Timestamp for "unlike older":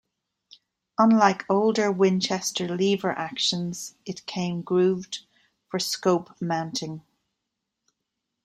0.97-1.91